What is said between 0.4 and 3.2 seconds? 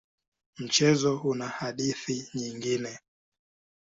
Mchezo una hadithi nyingine.